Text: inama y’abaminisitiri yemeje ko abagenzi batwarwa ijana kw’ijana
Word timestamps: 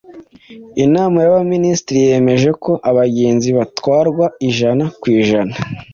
inama 0.85 1.17
y’abaminisitiri 1.21 1.99
yemeje 2.09 2.49
ko 2.63 2.71
abagenzi 2.89 3.49
batwarwa 3.57 4.25
ijana 4.47 4.85
kw’ijana 4.99 5.53